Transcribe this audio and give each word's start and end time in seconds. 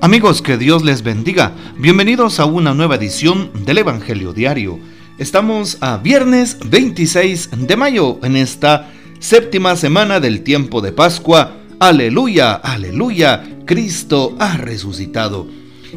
Amigos, 0.00 0.42
que 0.42 0.58
Dios 0.58 0.84
les 0.84 1.02
bendiga. 1.02 1.52
Bienvenidos 1.78 2.38
a 2.38 2.44
una 2.44 2.74
nueva 2.74 2.96
edición 2.96 3.50
del 3.64 3.78
Evangelio 3.78 4.32
Diario. 4.32 4.78
Estamos 5.18 5.78
a 5.80 5.96
viernes 5.96 6.58
26 6.66 7.50
de 7.66 7.76
mayo 7.76 8.18
en 8.22 8.36
esta 8.36 8.90
séptima 9.18 9.76
semana 9.76 10.20
del 10.20 10.42
tiempo 10.42 10.80
de 10.82 10.92
Pascua. 10.92 11.56
Aleluya, 11.80 12.52
aleluya, 12.52 13.42
Cristo 13.64 14.36
ha 14.38 14.56
resucitado. 14.58 15.46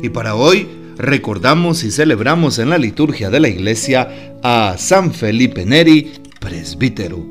Y 0.01 0.09
para 0.09 0.35
hoy 0.35 0.67
recordamos 0.97 1.83
y 1.83 1.91
celebramos 1.91 2.59
en 2.59 2.69
la 2.69 2.77
liturgia 2.77 3.29
de 3.29 3.39
la 3.39 3.49
iglesia 3.49 4.37
a 4.41 4.75
San 4.77 5.13
Felipe 5.13 5.65
Neri, 5.65 6.13
presbítero. 6.39 7.25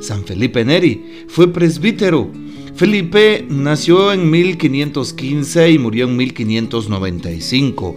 San 0.00 0.24
Felipe 0.24 0.64
Neri 0.64 1.26
fue 1.28 1.52
presbítero 1.52 2.30
Felipe 2.76 3.46
nació 3.48 4.12
en 4.12 4.28
1515 4.28 5.70
y 5.70 5.78
murió 5.78 6.06
en 6.06 6.16
1595. 6.16 7.96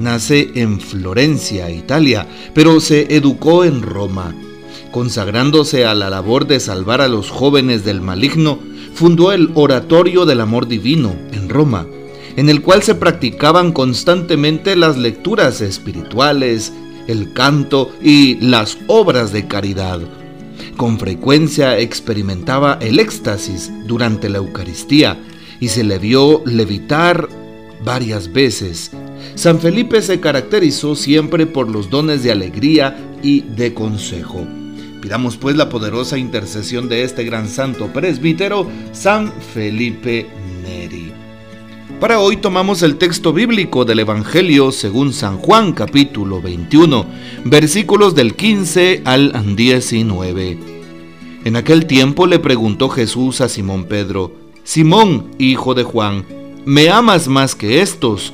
Nace 0.00 0.50
en 0.54 0.80
Florencia, 0.80 1.70
Italia, 1.70 2.26
pero 2.54 2.80
se 2.80 3.14
educó 3.14 3.64
en 3.64 3.82
Roma. 3.82 4.34
Consagrándose 4.92 5.84
a 5.84 5.94
la 5.94 6.08
labor 6.08 6.46
de 6.46 6.58
salvar 6.58 7.02
a 7.02 7.08
los 7.08 7.28
jóvenes 7.28 7.84
del 7.84 8.00
maligno, 8.00 8.58
fundó 8.94 9.30
el 9.30 9.50
Oratorio 9.54 10.24
del 10.24 10.40
Amor 10.40 10.68
Divino 10.68 11.14
en 11.32 11.50
Roma, 11.50 11.86
en 12.36 12.48
el 12.48 12.62
cual 12.62 12.82
se 12.82 12.94
practicaban 12.94 13.72
constantemente 13.72 14.74
las 14.74 14.96
lecturas 14.96 15.60
espirituales, 15.60 16.72
el 17.08 17.34
canto 17.34 17.92
y 18.02 18.36
las 18.36 18.78
obras 18.86 19.32
de 19.34 19.46
caridad. 19.46 20.00
Con 20.76 20.98
frecuencia 20.98 21.78
experimentaba 21.78 22.78
el 22.80 22.98
éxtasis 22.98 23.70
durante 23.86 24.28
la 24.28 24.38
Eucaristía 24.38 25.16
y 25.60 25.68
se 25.68 25.84
le 25.84 25.98
vio 25.98 26.42
levitar 26.46 27.28
varias 27.84 28.32
veces. 28.32 28.90
San 29.36 29.60
Felipe 29.60 30.02
se 30.02 30.18
caracterizó 30.20 30.96
siempre 30.96 31.46
por 31.46 31.70
los 31.70 31.90
dones 31.90 32.22
de 32.22 32.32
alegría 32.32 32.96
y 33.22 33.42
de 33.42 33.72
consejo. 33.72 34.46
Pidamos 35.00 35.36
pues 35.36 35.56
la 35.56 35.68
poderosa 35.68 36.18
intercesión 36.18 36.88
de 36.88 37.04
este 37.04 37.24
gran 37.24 37.48
santo 37.48 37.92
presbítero, 37.92 38.68
San 38.92 39.32
Felipe 39.54 40.26
Neri. 40.62 41.12
Para 42.00 42.20
hoy 42.20 42.38
tomamos 42.38 42.82
el 42.82 42.96
texto 42.96 43.32
bíblico 43.32 43.84
del 43.84 44.00
Evangelio 44.00 44.72
según 44.72 45.12
San 45.12 45.38
Juan 45.38 45.72
capítulo 45.72 46.40
21, 46.40 47.06
versículos 47.44 48.14
del 48.14 48.34
15 48.34 49.02
al 49.04 49.54
19. 49.54 50.73
En 51.44 51.56
aquel 51.56 51.86
tiempo 51.86 52.26
le 52.26 52.38
preguntó 52.38 52.88
Jesús 52.88 53.42
a 53.42 53.50
Simón 53.50 53.84
Pedro, 53.84 54.32
Simón, 54.64 55.30
hijo 55.38 55.74
de 55.74 55.84
Juan, 55.84 56.24
¿me 56.64 56.88
amas 56.88 57.28
más 57.28 57.54
que 57.54 57.82
estos? 57.82 58.32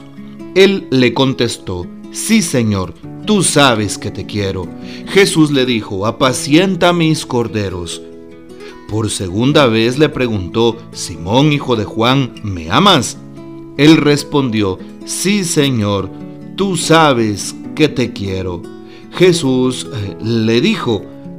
Él 0.55 0.87
le 0.91 1.13
contestó, 1.13 1.87
Sí, 2.13 2.43
Señor, 2.43 2.95
tú 3.25 3.45
sabes 3.45 3.97
que 3.97 4.11
te 4.11 4.27
quiero. 4.27 4.67
Jesús 5.09 5.53
le 5.53 5.65
dijo, 5.65 6.07
apacienta 6.07 6.93
mis 6.93 7.25
corderos. 7.25 8.03
Por 8.89 9.11
segunda 9.11 9.67
vez 9.67 9.99
le 9.99 10.09
preguntó, 10.09 10.77
Simón, 10.93 11.53
hijo 11.53 11.77
de 11.77 11.85
Juan, 11.85 12.35
¿me 12.43 12.71
amas? 12.71 13.17
Él 13.77 13.97
respondió, 13.97 14.79
sí 15.05 15.45
Señor, 15.45 16.11
tú 16.57 16.77
sabes 16.77 17.55
que 17.77 17.89
te 17.89 18.13
quiero. 18.13 18.63
Jesús 19.13 19.87
eh, 19.93 20.17
le 20.21 20.61
dijo, 20.61 21.05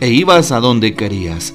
e 0.00 0.10
ibas 0.10 0.52
a 0.52 0.60
donde 0.60 0.94
querías. 0.94 1.54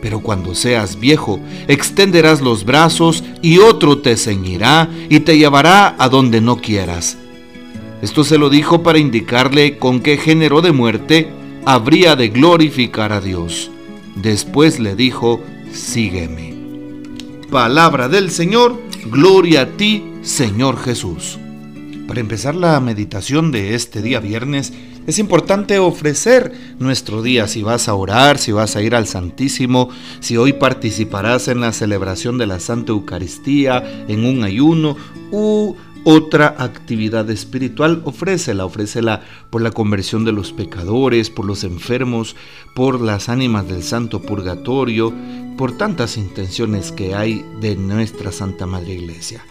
Pero 0.00 0.20
cuando 0.20 0.54
seas 0.54 1.00
viejo, 1.00 1.40
extenderás 1.66 2.40
los 2.40 2.64
brazos 2.64 3.24
y 3.42 3.58
otro 3.58 3.98
te 3.98 4.16
ceñirá 4.16 4.88
y 5.08 5.20
te 5.20 5.38
llevará 5.38 5.96
a 5.98 6.08
donde 6.08 6.40
no 6.40 6.56
quieras. 6.56 7.18
Esto 8.00 8.22
se 8.22 8.38
lo 8.38 8.48
dijo 8.48 8.82
para 8.82 8.98
indicarle 8.98 9.78
con 9.78 10.00
qué 10.00 10.16
género 10.16 10.60
de 10.62 10.72
muerte 10.72 11.28
habría 11.64 12.14
de 12.14 12.28
glorificar 12.28 13.12
a 13.12 13.20
Dios. 13.20 13.70
Después 14.14 14.78
le 14.78 14.94
dijo, 14.94 15.42
sígueme. 15.72 16.54
Palabra 17.50 18.08
del 18.08 18.30
Señor 18.30 18.88
Gloria 19.10 19.62
a 19.62 19.66
ti, 19.66 20.04
Señor 20.22 20.78
Jesús. 20.78 21.38
Para 22.06 22.20
empezar 22.20 22.54
la 22.54 22.78
meditación 22.80 23.50
de 23.52 23.74
este 23.74 24.02
día 24.02 24.20
viernes, 24.20 24.72
es 25.08 25.18
importante 25.18 25.78
ofrecer 25.78 26.52
nuestro 26.78 27.22
día, 27.22 27.48
si 27.48 27.62
vas 27.62 27.88
a 27.88 27.94
orar, 27.94 28.36
si 28.36 28.52
vas 28.52 28.76
a 28.76 28.82
ir 28.82 28.94
al 28.94 29.06
Santísimo, 29.06 29.88
si 30.20 30.36
hoy 30.36 30.52
participarás 30.52 31.48
en 31.48 31.62
la 31.62 31.72
celebración 31.72 32.36
de 32.36 32.46
la 32.46 32.60
Santa 32.60 32.92
Eucaristía, 32.92 34.04
en 34.06 34.26
un 34.26 34.44
ayuno 34.44 34.98
u 35.30 35.76
otra 36.04 36.54
actividad 36.58 37.30
espiritual, 37.30 38.02
ofrécela, 38.04 38.66
ofrécela 38.66 39.22
por 39.48 39.62
la 39.62 39.70
conversión 39.70 40.26
de 40.26 40.32
los 40.32 40.52
pecadores, 40.52 41.30
por 41.30 41.46
los 41.46 41.64
enfermos, 41.64 42.36
por 42.74 43.00
las 43.00 43.30
ánimas 43.30 43.66
del 43.66 43.84
Santo 43.84 44.20
Purgatorio, 44.20 45.14
por 45.56 45.74
tantas 45.78 46.18
intenciones 46.18 46.92
que 46.92 47.14
hay 47.14 47.46
de 47.62 47.76
nuestra 47.76 48.30
Santa 48.30 48.66
Madre 48.66 48.92
Iglesia. 48.92 49.42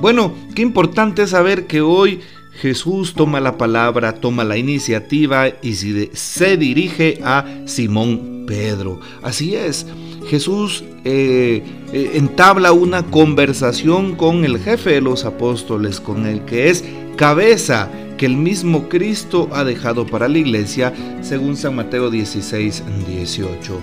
Bueno, 0.00 0.32
qué 0.54 0.62
importante 0.62 1.26
saber 1.26 1.66
que 1.66 1.82
hoy 1.82 2.20
Jesús 2.60 3.14
toma 3.14 3.40
la 3.40 3.58
palabra, 3.58 4.14
toma 4.14 4.44
la 4.44 4.56
iniciativa 4.56 5.48
y 5.62 5.74
se 5.74 6.56
dirige 6.56 7.18
a 7.24 7.44
Simón 7.66 8.44
Pedro. 8.46 9.00
Así 9.22 9.54
es, 9.54 9.86
Jesús 10.28 10.84
eh, 11.04 11.62
eh, 11.92 12.12
entabla 12.14 12.72
una 12.72 13.04
conversación 13.04 14.14
con 14.14 14.44
el 14.44 14.58
jefe 14.58 14.90
de 14.90 15.00
los 15.00 15.24
apóstoles, 15.24 16.00
con 16.00 16.26
el 16.26 16.44
que 16.44 16.70
es 16.70 16.84
cabeza 17.16 17.90
que 18.18 18.26
el 18.26 18.36
mismo 18.36 18.88
Cristo 18.88 19.48
ha 19.52 19.64
dejado 19.64 20.06
para 20.06 20.28
la 20.28 20.38
iglesia, 20.38 20.92
según 21.22 21.56
San 21.56 21.74
Mateo 21.74 22.10
16, 22.10 22.84
18 23.06 23.80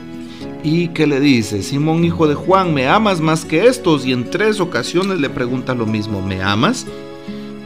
y 0.64 0.90
que 0.90 1.08
le 1.08 1.20
dice, 1.20 1.64
Simón 1.64 2.06
hijo 2.06 2.28
de 2.28 2.36
Juan, 2.36 2.74
¿me 2.74 2.88
amas 2.88 3.20
más 3.20 3.46
que 3.46 3.66
estos? 3.66 4.06
Y 4.06 4.14
en 4.14 4.30
tres 4.30 4.60
ocasiones 4.60 5.20
le 5.20 5.30
pregunta 5.30 5.74
lo 5.74 5.86
mismo, 5.86 6.22
¿me 6.22 6.42
amas? 6.42 6.86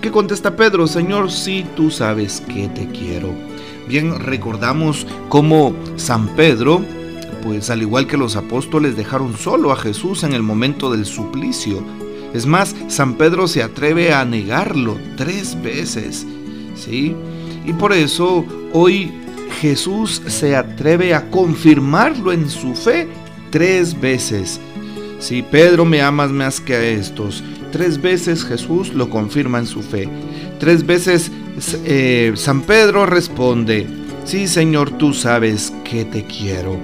¿Qué 0.05 0.11
contesta 0.11 0.55
Pedro? 0.55 0.85
Señor, 0.85 1.31
sí, 1.31 1.65
tú 1.75 1.89
sabes 1.89 2.39
que 2.41 2.67
te 2.67 2.85
quiero. 2.89 3.33
Bien, 3.87 4.19
recordamos 4.19 5.07
cómo 5.29 5.75
San 5.95 6.27
Pedro, 6.35 6.85
pues 7.41 7.71
al 7.71 7.81
igual 7.81 8.05
que 8.05 8.15
los 8.15 8.35
apóstoles, 8.35 8.95
dejaron 8.95 9.35
solo 9.35 9.71
a 9.71 9.75
Jesús 9.75 10.23
en 10.23 10.33
el 10.33 10.43
momento 10.43 10.91
del 10.91 11.07
suplicio. 11.07 11.83
Es 12.35 12.45
más, 12.45 12.75
San 12.87 13.15
Pedro 13.15 13.47
se 13.47 13.63
atreve 13.63 14.13
a 14.13 14.23
negarlo 14.25 14.95
tres 15.17 15.59
veces, 15.63 16.27
¿sí? 16.75 17.15
Y 17.65 17.73
por 17.73 17.91
eso 17.91 18.45
hoy 18.73 19.11
Jesús 19.59 20.21
se 20.27 20.55
atreve 20.55 21.15
a 21.15 21.31
confirmarlo 21.31 22.31
en 22.31 22.47
su 22.47 22.75
fe 22.75 23.07
tres 23.49 23.99
veces. 23.99 24.61
Si 25.25 25.41
Pedro 25.41 25.85
me 25.85 26.03
amas 26.03 26.29
más 26.29 26.61
que 26.61 26.75
a 26.75 26.83
estos, 26.83 27.43
tres 27.71 27.99
veces 27.99 28.45
Jesús 28.45 28.93
lo 28.93 29.09
confirma 29.09 29.57
en 29.57 29.65
su 29.65 29.81
fe. 29.81 30.07
Tres 30.59 30.85
veces 30.85 31.31
eh, 31.83 32.33
San 32.35 32.61
Pedro 32.61 33.07
responde, 33.07 33.87
sí 34.23 34.47
Señor, 34.47 34.91
tú 34.99 35.15
sabes 35.15 35.73
que 35.83 36.05
te 36.05 36.25
quiero. 36.25 36.77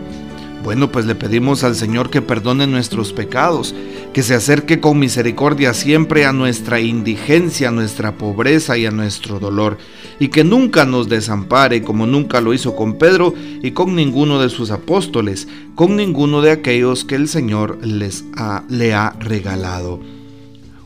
Bueno, 0.64 0.92
pues 0.92 1.06
le 1.06 1.16
pedimos 1.16 1.64
al 1.64 1.76
Señor 1.76 2.12
que 2.12 2.22
perdone 2.22 2.68
nuestros 2.68 3.14
pecados, 3.14 3.74
que 4.14 4.22
se 4.22 4.36
acerque 4.36 4.80
con 4.80 5.00
misericordia 5.00 5.74
siempre 5.74 6.24
a 6.26 6.34
nuestra 6.34 6.80
indigencia, 6.80 7.70
a 7.70 7.72
nuestra 7.72 8.16
pobreza 8.16 8.78
y 8.78 8.86
a 8.86 8.92
nuestro 8.92 9.40
dolor, 9.40 9.80
y 10.20 10.28
que 10.28 10.44
nunca 10.44 10.86
nos 10.86 11.10
desampare 11.10 11.82
como 11.82 12.06
nunca 12.06 12.42
lo 12.42 12.54
hizo 12.54 12.76
con 12.76 13.00
Pedro 13.00 13.34
y 13.64 13.72
con 13.72 13.96
ninguno 13.96 14.40
de 14.40 14.50
sus 14.50 14.70
apóstoles, 14.70 15.48
con 15.74 15.96
ninguno 15.96 16.42
de 16.42 16.52
aquellos 16.52 17.06
que 17.06 17.16
el 17.16 17.28
Señor 17.28 17.80
les 17.84 18.24
le 18.70 18.94
ha 18.94 19.16
regalado. 19.20 20.00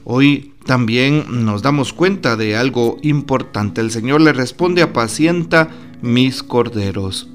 Hoy 0.06 0.54
también 0.66 1.46
nos 1.46 1.62
damos 1.62 1.92
cuenta 1.92 2.38
de 2.38 2.56
algo 2.56 2.98
importante. 3.02 3.82
El 3.82 3.92
Señor 3.92 4.22
le 4.22 4.32
responde, 4.32 4.82
apacienta 4.82 5.70
mis 6.02 6.44
corderos. 6.44 7.30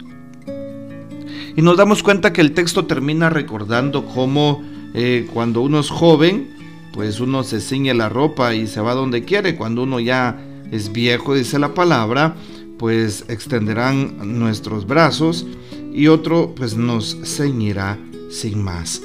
Y 1.61 1.63
nos 1.63 1.77
damos 1.77 2.03
cuenta 2.03 2.33
que 2.33 2.41
el 2.41 2.53
texto 2.53 2.87
termina 2.87 3.29
recordando 3.29 4.07
cómo 4.07 4.63
eh, 4.95 5.29
cuando 5.31 5.61
uno 5.61 5.81
es 5.81 5.91
joven, 5.91 6.49
pues 6.95 7.21
uno 7.21 7.45
se 7.45 7.61
ciñe 7.61 7.93
la 7.93 8.09
ropa 8.09 8.55
y 8.55 8.67
se 8.67 8.81
va 8.81 8.95
donde 8.95 9.27
quiere. 9.27 9.57
Cuando 9.57 9.83
uno 9.83 10.01
ya 10.01 10.43
es 10.73 10.91
viejo, 10.91 11.35
dice 11.35 11.59
la 11.59 11.75
palabra, 11.75 12.35
pues 12.79 13.27
extenderán 13.29 14.39
nuestros 14.39 14.87
brazos 14.87 15.47
y 15.93 16.07
otro 16.07 16.55
pues 16.55 16.79
nos 16.79 17.19
ceñirá 17.27 17.99
sin 18.31 18.65
más. 18.65 19.03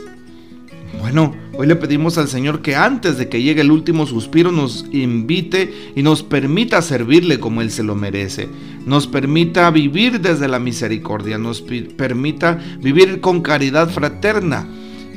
Bueno, 0.99 1.35
hoy 1.53 1.67
le 1.67 1.75
pedimos 1.75 2.17
al 2.17 2.27
Señor 2.27 2.61
que 2.61 2.75
antes 2.75 3.17
de 3.17 3.29
que 3.29 3.41
llegue 3.41 3.61
el 3.61 3.71
último 3.71 4.05
suspiro 4.05 4.51
nos 4.51 4.85
invite 4.91 5.91
y 5.95 6.03
nos 6.03 6.23
permita 6.23 6.81
servirle 6.81 7.39
como 7.39 7.61
Él 7.61 7.71
se 7.71 7.83
lo 7.83 7.95
merece. 7.95 8.49
Nos 8.85 9.07
permita 9.07 9.69
vivir 9.71 10.21
desde 10.21 10.47
la 10.47 10.59
misericordia, 10.59 11.37
nos 11.37 11.61
permita 11.61 12.59
vivir 12.79 13.21
con 13.21 13.41
caridad 13.41 13.89
fraterna 13.89 14.67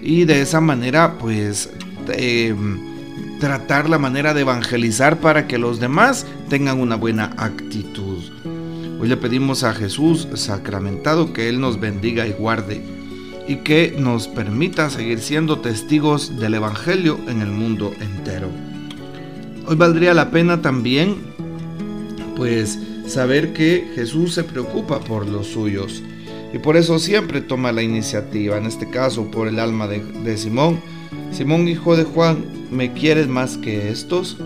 y 0.02 0.24
de 0.24 0.42
esa 0.42 0.60
manera 0.60 1.18
pues 1.18 1.70
em, 2.12 2.78
tratar 3.40 3.88
la 3.88 3.98
manera 3.98 4.34
de 4.34 4.42
evangelizar 4.42 5.20
para 5.20 5.46
que 5.46 5.58
los 5.58 5.80
demás 5.80 6.26
tengan 6.48 6.80
una 6.80 6.96
buena 6.96 7.34
actitud. 7.36 8.18
Hoy 9.00 9.08
le 9.08 9.16
pedimos 9.16 9.64
a 9.64 9.74
Jesús 9.74 10.28
sacramentado 10.34 11.32
que 11.32 11.48
Él 11.48 11.60
nos 11.60 11.78
bendiga 11.78 12.26
y 12.26 12.32
guarde 12.32 12.97
y 13.48 13.56
que 13.56 13.96
nos 13.98 14.28
permita 14.28 14.90
seguir 14.90 15.20
siendo 15.20 15.60
testigos 15.60 16.38
del 16.38 16.54
Evangelio 16.54 17.18
en 17.28 17.40
el 17.40 17.48
mundo 17.48 17.92
entero. 17.98 18.48
Hoy 19.66 19.74
valdría 19.74 20.12
la 20.12 20.30
pena 20.30 20.60
también 20.60 21.16
pues 22.36 22.78
saber 23.06 23.54
que 23.54 23.90
Jesús 23.94 24.34
se 24.34 24.44
preocupa 24.44 25.00
por 25.00 25.26
los 25.26 25.48
suyos 25.48 26.02
y 26.52 26.58
por 26.58 26.76
eso 26.76 26.98
siempre 26.98 27.40
toma 27.40 27.72
la 27.72 27.82
iniciativa, 27.82 28.58
en 28.58 28.66
este 28.66 28.88
caso 28.88 29.30
por 29.30 29.48
el 29.48 29.58
alma 29.58 29.88
de, 29.88 30.00
de 30.00 30.36
Simón. 30.36 30.80
Simón, 31.32 31.68
hijo 31.68 31.96
de 31.96 32.04
Juan, 32.04 32.44
¿me 32.70 32.92
quieres 32.92 33.28
más 33.28 33.56
que 33.56 33.90
estos? 33.90 34.36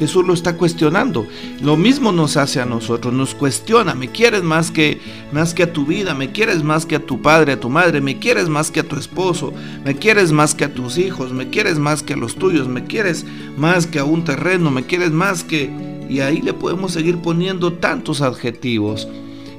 Jesús 0.00 0.26
lo 0.26 0.32
está 0.32 0.56
cuestionando. 0.56 1.26
Lo 1.60 1.76
mismo 1.76 2.10
nos 2.10 2.38
hace 2.38 2.58
a 2.58 2.64
nosotros, 2.64 3.12
nos 3.12 3.34
cuestiona, 3.34 3.94
me 3.94 4.08
quieres 4.08 4.42
más 4.42 4.70
que 4.70 4.98
más 5.30 5.52
que 5.52 5.64
a 5.64 5.72
tu 5.74 5.84
vida, 5.84 6.14
me 6.14 6.32
quieres 6.32 6.64
más 6.64 6.86
que 6.86 6.96
a 6.96 7.04
tu 7.04 7.20
padre, 7.20 7.52
a 7.52 7.60
tu 7.60 7.68
madre, 7.68 8.00
me 8.00 8.18
quieres 8.18 8.48
más 8.48 8.70
que 8.70 8.80
a 8.80 8.88
tu 8.88 8.96
esposo, 8.96 9.52
me 9.84 9.94
quieres 9.94 10.32
más 10.32 10.54
que 10.54 10.64
a 10.64 10.72
tus 10.72 10.96
hijos, 10.96 11.34
me 11.34 11.50
quieres 11.50 11.78
más 11.78 12.02
que 12.02 12.14
a 12.14 12.16
los 12.16 12.36
tuyos, 12.36 12.66
me 12.66 12.84
quieres 12.84 13.26
más 13.58 13.86
que 13.86 13.98
a 13.98 14.04
un 14.04 14.24
terreno, 14.24 14.70
me 14.70 14.86
quieres 14.86 15.10
más 15.10 15.44
que 15.44 15.70
y 16.08 16.20
ahí 16.20 16.40
le 16.40 16.54
podemos 16.54 16.92
seguir 16.92 17.18
poniendo 17.18 17.74
tantos 17.74 18.22
adjetivos. 18.22 19.06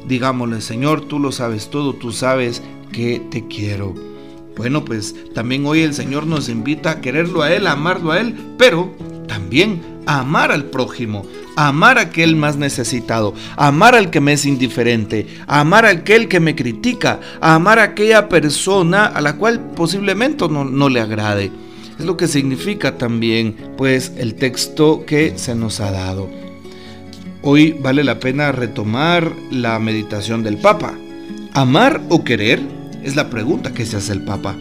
Digámosle, 0.08 0.62
Señor, 0.62 1.02
tú 1.02 1.20
lo 1.20 1.32
sabes 1.32 1.70
todo, 1.70 1.94
tú 1.94 2.12
sabes 2.12 2.64
que 2.92 3.22
te 3.30 3.48
quiero. 3.48 3.94
Bueno, 4.58 4.84
pues 4.84 5.16
también 5.36 5.68
hoy 5.68 5.82
el 5.82 5.94
Señor 5.94 6.26
nos 6.26 6.50
invita 6.50 6.90
a 6.90 7.02
quererlo 7.02 7.44
a 7.44 7.54
Él, 7.54 7.68
a 7.68 7.74
amarlo 7.74 8.12
a 8.12 8.20
Él, 8.20 8.36
pero 8.58 8.92
también 9.28 9.91
amar 10.06 10.51
al 10.51 10.65
prójimo, 10.65 11.25
amar 11.56 11.98
a 11.98 12.01
aquel 12.01 12.36
más 12.36 12.57
necesitado, 12.57 13.33
amar 13.56 13.95
al 13.95 14.09
que 14.09 14.21
me 14.21 14.33
es 14.33 14.45
indiferente, 14.45 15.27
amar 15.48 15.86
a 15.86 15.89
aquel 15.89 16.27
que 16.27 16.39
me 16.39 16.56
critica, 16.56 17.19
amar 17.39 17.80
a 17.80 17.83
aquella 17.83 18.30
persona 18.30 19.06
a 19.06 19.21
la 19.21 19.38
cual 19.38 19.59
posiblemente 19.75 20.48
no, 20.50 20.65
no 20.65 20.89
le 20.89 21.01
agrade. 21.01 21.51
Es 22.00 22.06
lo 22.06 22.18
que 22.18 22.27
significa 22.27 22.98
también, 22.98 23.56
pues, 23.77 24.13
el 24.18 24.36
texto 24.36 25.06
que 25.06 25.38
se 25.38 25.53
nos 25.53 25.80
ha 25.80 25.92
dado. 25.92 26.30
Hoy 27.44 27.74
vale 27.74 28.04
la 28.04 28.19
pena 28.19 28.51
retomar 28.51 29.31
la 29.51 29.77
meditación 29.80 30.44
del 30.44 30.57
Papa. 30.57 30.94
¿Amar 31.54 32.01
o 32.09 32.24
querer? 32.24 32.59
Es 33.04 33.15
la 33.15 33.30
pregunta 33.30 33.74
que 33.74 33.86
se 33.86 33.97
hace 33.97 34.13
el 34.13 34.24
Papa. 34.24 34.56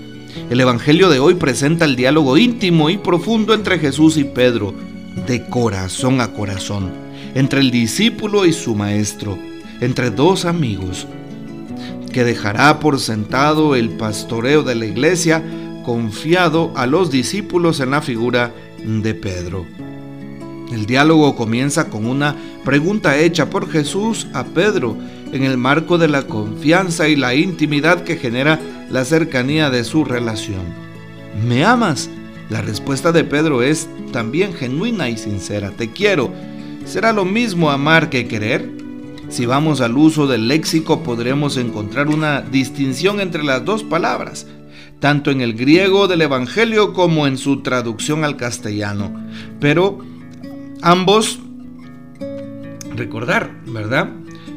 El 0.51 0.61
Evangelio 0.61 1.09
de 1.09 1.19
hoy 1.19 1.35
presenta 1.35 1.85
el 1.85 1.97
diálogo 1.97 2.37
íntimo 2.37 2.91
y 2.91 2.99
profundo 2.99 3.55
entre 3.55 3.79
Jesús 3.79 4.17
y 4.17 4.25
Pedro, 4.25 4.75
de 5.27 5.45
corazón 5.47 6.21
a 6.21 6.33
corazón, 6.33 6.91
entre 7.35 7.61
el 7.61 7.71
discípulo 7.71 8.47
y 8.47 8.53
su 8.53 8.75
maestro, 8.75 9.39
entre 9.81 10.11
dos 10.11 10.45
amigos, 10.45 11.07
que 12.13 12.25
dejará 12.25 12.81
por 12.81 12.99
sentado 12.99 13.77
el 13.77 13.91
pastoreo 13.91 14.63
de 14.63 14.75
la 14.75 14.87
iglesia 14.87 15.43
confiado 15.85 16.73
a 16.77 16.87
los 16.87 17.11
discípulos 17.11 17.81
en 17.81 17.91
la 17.91 18.03
figura 18.03 18.53
de 18.85 19.15
Pedro. 19.15 19.67
El 20.73 20.87
diálogo 20.87 21.35
comienza 21.35 21.89
con 21.89 22.07
una 22.07 22.37
pregunta 22.65 23.19
hecha 23.19 23.51
por 23.51 23.71
Jesús 23.71 24.29
a 24.33 24.45
Pedro 24.45 24.97
en 25.33 25.45
el 25.45 25.57
marco 25.57 25.99
de 25.99 26.09
la 26.09 26.23
confianza 26.23 27.09
y 27.09 27.17
la 27.17 27.35
intimidad 27.35 28.05
que 28.05 28.17
genera 28.17 28.61
la 28.91 29.05
cercanía 29.05 29.71
de 29.71 29.85
su 29.85 30.05
relación. 30.05 30.63
¿Me 31.47 31.65
amas? 31.65 32.11
La 32.51 32.61
respuesta 32.63 33.13
de 33.13 33.23
Pedro 33.23 33.63
es 33.63 33.89
también 34.13 34.53
genuina 34.53 35.09
y 35.09 35.17
sincera. 35.17 35.71
Te 35.71 35.91
quiero. 35.93 36.33
¿Será 36.85 37.13
lo 37.13 37.25
mismo 37.25 37.71
amar 37.71 38.11
que 38.11 38.27
querer? 38.27 38.69
Si 39.29 39.47
vamos 39.47 39.81
al 39.81 39.97
uso 39.97 40.27
del 40.27 40.49
léxico 40.49 41.05
podremos 41.05 41.57
encontrar 41.57 42.09
una 42.09 42.41
distinción 42.41 43.21
entre 43.21 43.45
las 43.45 43.65
dos 43.65 43.85
palabras, 43.85 44.49
tanto 44.99 45.31
en 45.31 45.41
el 45.41 45.55
griego 45.55 46.09
del 46.09 46.23
Evangelio 46.23 46.93
como 46.93 47.29
en 47.29 47.39
su 47.39 47.63
traducción 47.63 48.25
al 48.25 48.37
castellano. 48.37 49.15
Pero 49.61 50.01
ambos, 50.83 51.39
recordar, 52.97 53.55
¿verdad? 53.67 54.11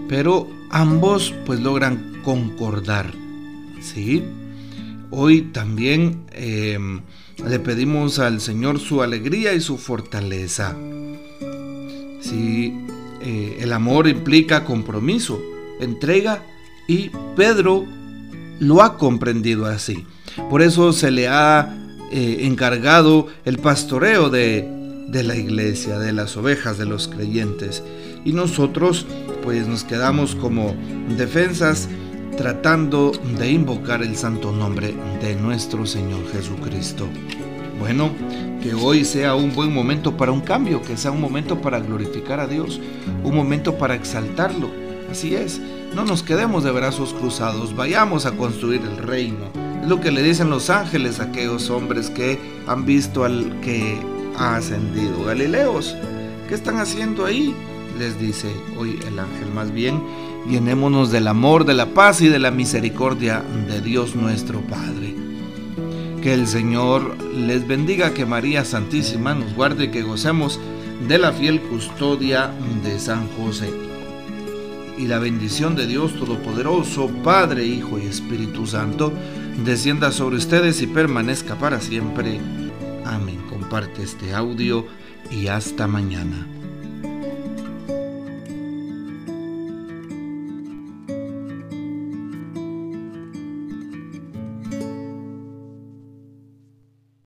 Pero 0.09 0.49
ambos 0.71 1.31
pues 1.45 1.59
logran 1.59 2.21
concordar. 2.23 3.11
¿Sí? 3.79 4.23
Hoy 5.11 5.43
también 5.43 6.23
em, 6.31 7.01
le 7.47 7.59
pedimos 7.59 8.19
al 8.19 8.41
Señor 8.41 8.79
su 8.79 9.01
alegría 9.01 9.53
y 9.53 9.61
su 9.61 9.77
fortaleza. 9.77 10.75
Sí, 12.21 12.73
eh, 13.21 13.57
el 13.59 13.73
amor 13.73 14.07
implica 14.07 14.63
compromiso, 14.65 15.41
entrega 15.79 16.43
y 16.87 17.11
Pedro 17.35 17.85
lo 18.59 18.81
ha 18.81 18.97
comprendido 18.97 19.65
así. 19.65 20.05
Por 20.49 20.61
eso 20.61 20.93
se 20.93 21.11
le 21.11 21.27
ha 21.27 21.75
eh, 22.11 22.39
encargado 22.41 23.27
el 23.45 23.59
pastoreo 23.59 24.29
de, 24.29 24.67
de 25.07 25.23
la 25.23 25.35
iglesia, 25.35 25.99
de 25.99 26.13
las 26.13 26.37
ovejas 26.37 26.77
de 26.77 26.85
los 26.85 27.07
creyentes. 27.07 27.83
Y 28.25 28.33
nosotros 28.33 29.05
pues 29.43 29.67
nos 29.67 29.83
quedamos 29.83 30.35
como 30.35 30.75
defensas 31.17 31.89
tratando 32.35 33.11
de 33.37 33.51
invocar 33.51 34.01
el 34.01 34.15
santo 34.15 34.51
nombre 34.51 34.93
de 35.21 35.35
nuestro 35.35 35.85
Señor 35.85 36.21
Jesucristo. 36.31 37.07
Bueno, 37.79 38.11
que 38.61 38.73
hoy 38.73 39.05
sea 39.05 39.35
un 39.35 39.53
buen 39.53 39.73
momento 39.73 40.17
para 40.17 40.31
un 40.31 40.41
cambio, 40.41 40.81
que 40.81 40.97
sea 40.97 41.11
un 41.11 41.21
momento 41.21 41.61
para 41.61 41.79
glorificar 41.79 42.39
a 42.39 42.47
Dios, 42.47 42.79
un 43.23 43.35
momento 43.35 43.77
para 43.77 43.95
exaltarlo. 43.95 44.69
Así 45.11 45.35
es, 45.35 45.61
no 45.93 46.05
nos 46.05 46.23
quedemos 46.23 46.63
de 46.63 46.71
brazos 46.71 47.13
cruzados, 47.13 47.75
vayamos 47.75 48.25
a 48.25 48.31
construir 48.31 48.81
el 48.81 48.97
reino. 48.97 49.45
Es 49.81 49.87
lo 49.87 49.99
que 49.99 50.11
le 50.11 50.23
dicen 50.23 50.49
los 50.49 50.69
ángeles 50.69 51.19
a 51.19 51.25
aquellos 51.25 51.69
hombres 51.69 52.09
que 52.09 52.39
han 52.67 52.85
visto 52.85 53.25
al 53.25 53.59
que 53.61 53.99
ha 54.37 54.55
ascendido. 54.55 55.25
Galileos, 55.25 55.95
¿qué 56.47 56.55
están 56.55 56.77
haciendo 56.77 57.25
ahí? 57.25 57.53
Les 57.99 58.19
dice 58.19 58.47
hoy 58.77 58.99
el 59.05 59.19
ángel 59.19 59.51
más 59.53 59.71
bien 59.71 60.01
llenémonos 60.47 61.11
del 61.11 61.27
amor, 61.27 61.65
de 61.65 61.73
la 61.73 61.87
paz 61.87 62.21
y 62.21 62.27
de 62.27 62.39
la 62.39 62.51
misericordia 62.51 63.43
de 63.67 63.81
Dios 63.81 64.15
nuestro 64.15 64.61
Padre. 64.61 65.15
Que 66.21 66.33
el 66.33 66.47
Señor 66.47 67.17
les 67.33 67.67
bendiga, 67.67 68.13
que 68.13 68.25
María 68.25 68.63
Santísima 68.65 69.33
nos 69.35 69.53
guarde, 69.53 69.91
que 69.91 70.03
gocemos 70.03 70.59
de 71.07 71.17
la 71.17 71.33
fiel 71.33 71.61
custodia 71.61 72.51
de 72.83 72.99
San 72.99 73.27
José. 73.29 73.73
Y 74.97 75.07
la 75.07 75.19
bendición 75.19 75.75
de 75.75 75.87
Dios 75.87 76.13
Todopoderoso, 76.17 77.07
Padre, 77.23 77.65
Hijo 77.65 77.99
y 77.99 78.03
Espíritu 78.03 78.67
Santo, 78.67 79.11
descienda 79.65 80.11
sobre 80.11 80.37
ustedes 80.37 80.81
y 80.81 80.87
permanezca 80.87 81.55
para 81.55 81.81
siempre. 81.81 82.39
Amén. 83.05 83.41
Comparte 83.49 84.03
este 84.03 84.33
audio 84.33 84.85
y 85.31 85.47
hasta 85.47 85.87
mañana. 85.87 86.52